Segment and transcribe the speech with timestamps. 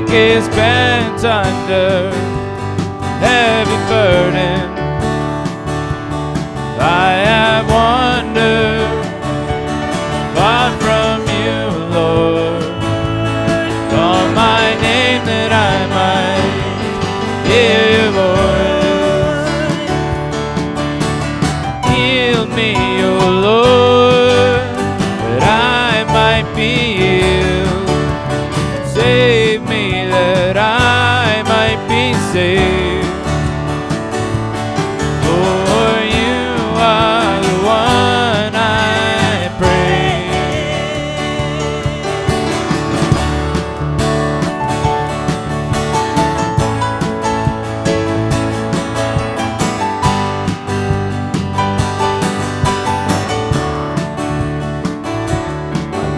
[0.00, 2.10] back is bent under
[3.18, 4.78] heavy burden.
[6.80, 7.27] I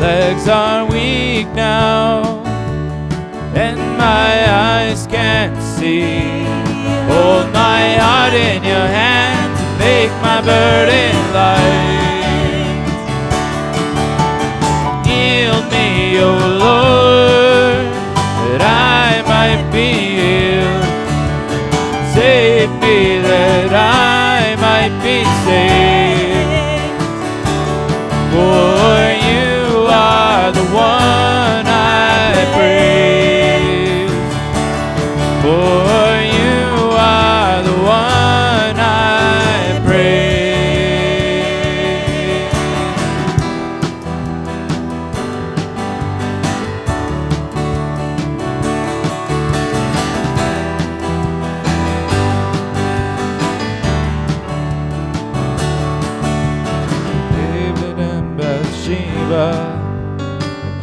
[0.01, 2.43] legs are weak now,
[3.55, 6.21] and my eyes can't see.
[7.13, 12.01] Hold my heart in your hand to make my burden light.
[15.05, 16.33] Heal me, O
[16.65, 17.85] Lord,
[18.47, 18.63] that
[18.97, 19.91] I might be
[20.21, 20.87] healed.
[22.15, 25.80] Save me that I might be saved.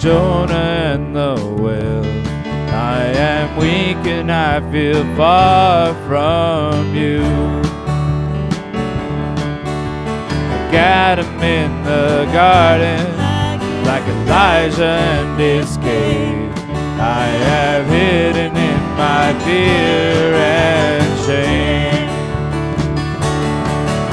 [0.08, 2.06] Jonah and the whale.
[2.72, 7.24] I am weak and I feel far from you.
[10.56, 13.04] I got him in the garden
[13.84, 16.54] like Elijah and his cave.
[16.98, 22.08] I have hidden in my fear and shame.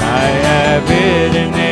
[0.01, 1.64] I have hidden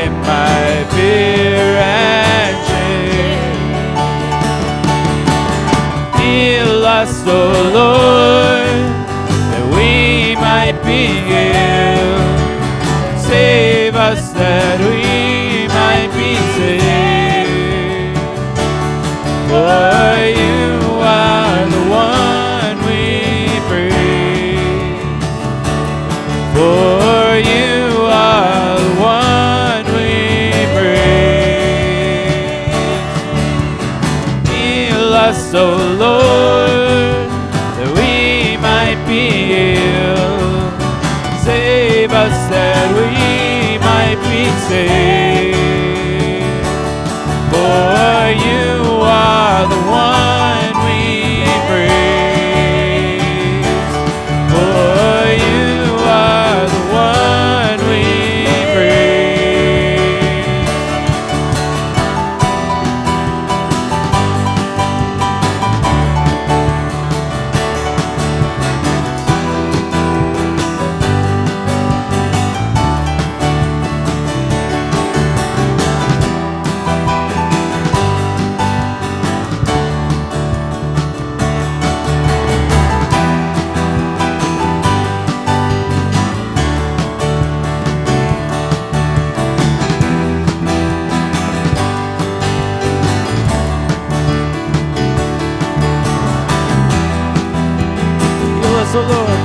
[7.26, 7.30] O
[7.74, 8.84] Lord,
[9.52, 12.24] that we might be healed.
[13.18, 18.18] Save us that we might be saved.
[19.48, 20.66] For you
[21.00, 23.04] are the one we
[23.70, 25.08] praise.
[26.54, 30.12] For you are the one we
[30.76, 31.30] praise.
[34.50, 35.83] Heal us, O
[44.70, 45.23] might
[98.96, 99.40] O Lord.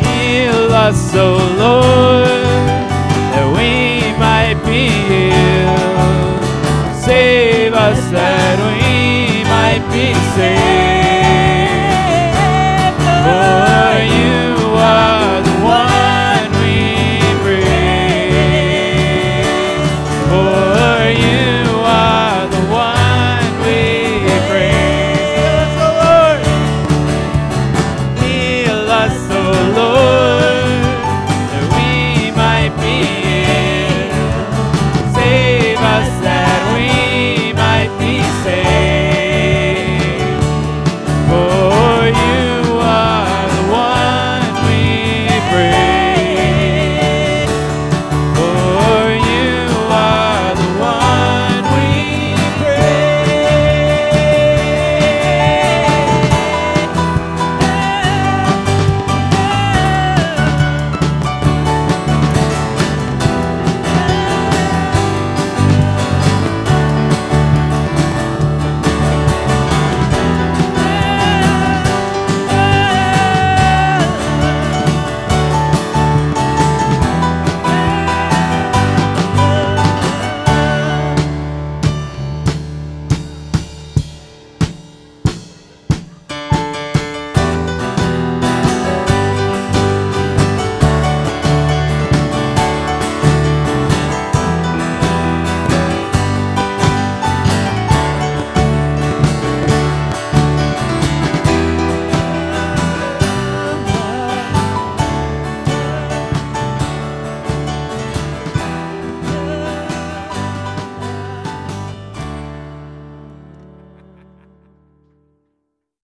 [0.00, 2.26] Heal us, O Lord,
[3.32, 3.70] that we
[4.18, 6.42] might be healed.
[7.04, 10.81] Save us that we might be saved.